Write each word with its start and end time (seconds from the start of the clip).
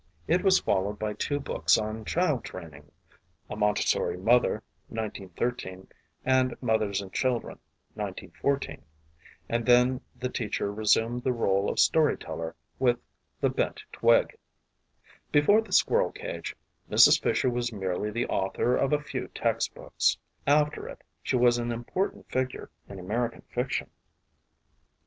It 0.27 0.41
was 0.43 0.57
followed 0.59 0.97
by 0.97 1.13
two 1.13 1.39
books 1.39 1.77
on 1.77 2.05
child 2.05 2.43
training, 2.43 2.91
A 3.51 3.55
Montessori 3.55 4.17
Mother 4.17 4.63
(1913) 4.87 5.89
and 6.25 6.59
Mothers 6.59 7.03
and 7.03 7.13
Children 7.13 7.59
(1914), 7.93 8.81
and 9.47 9.63
then 9.63 10.01
the 10.19 10.27
teach 10.29 10.59
er 10.59 10.73
resumed 10.73 11.21
the 11.23 11.31
role 11.31 11.69
of 11.69 11.77
storyteller 11.79 12.55
with 12.79 12.97
The 13.41 13.51
Bent 13.51 13.83
Tztrig. 13.93 14.31
Before 15.31 15.61
The 15.61 15.71
Squirrel 15.71 16.11
Cage 16.11 16.55
Mrs. 16.89 17.21
Fisher 17.21 17.51
was 17.51 17.71
merely 17.71 18.09
the 18.09 18.25
author 18.25 18.75
of 18.75 18.93
a 18.93 19.03
few 19.03 19.27
textbooks. 19.35 20.17
After 20.47 20.89
it 20.89 21.03
she 21.21 21.35
was 21.35 21.59
an 21.59 21.71
important 21.71 22.27
figure 22.27 22.71
in 22.89 22.97
American 22.97 23.43
fiction. 23.53 23.91